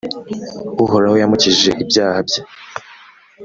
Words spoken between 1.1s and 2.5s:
yamukijije ibyaha bye,